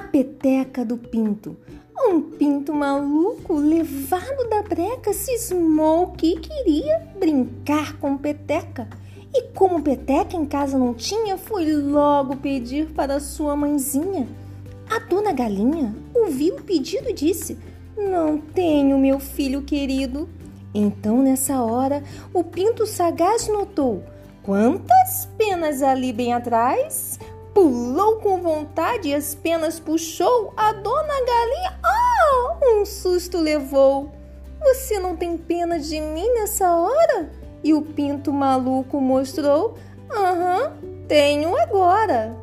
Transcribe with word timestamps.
peteca 0.00 0.84
do 0.84 0.96
pinto. 0.96 1.56
Um 1.96 2.20
pinto 2.20 2.72
maluco, 2.72 3.54
levado 3.54 4.48
da 4.48 4.62
breca, 4.62 5.12
cismou 5.12 6.12
que 6.12 6.38
queria 6.38 7.06
brincar 7.18 7.98
com 7.98 8.16
peteca. 8.16 8.88
E 9.34 9.48
como 9.48 9.82
peteca 9.82 10.36
em 10.36 10.46
casa 10.46 10.78
não 10.78 10.94
tinha, 10.94 11.36
foi 11.36 11.72
logo 11.72 12.36
pedir 12.36 12.86
para 12.90 13.20
sua 13.20 13.56
mãezinha. 13.56 14.28
A 14.88 15.00
dona 15.00 15.32
galinha 15.32 15.94
ouviu 16.14 16.56
o 16.56 16.62
pedido 16.62 17.10
e 17.10 17.12
disse: 17.12 17.58
Não 17.96 18.38
tenho, 18.38 18.98
meu 18.98 19.18
filho 19.18 19.62
querido. 19.62 20.28
Então, 20.74 21.22
nessa 21.22 21.62
hora, 21.62 22.02
o 22.32 22.44
pinto 22.44 22.86
sagaz 22.86 23.48
notou 23.48 24.02
quantas 24.42 25.28
penas 25.36 25.82
ali 25.82 26.12
bem 26.12 26.32
atrás 26.32 27.18
pulou 27.58 28.20
com 28.20 28.40
vontade 28.40 29.08
e 29.08 29.14
as 29.14 29.34
penas 29.34 29.80
puxou, 29.80 30.52
a 30.56 30.72
dona 30.72 31.24
galinha, 31.26 31.80
ah, 31.82 32.56
um 32.62 32.86
susto 32.86 33.36
levou. 33.36 34.12
Você 34.60 35.00
não 35.00 35.16
tem 35.16 35.36
pena 35.36 35.76
de 35.80 36.00
mim 36.00 36.32
nessa 36.34 36.70
hora? 36.76 37.32
E 37.64 37.74
o 37.74 37.82
pinto 37.82 38.32
maluco 38.32 39.00
mostrou, 39.00 39.76
aham, 40.08 40.72
tenho 41.08 41.56
agora. 41.56 42.36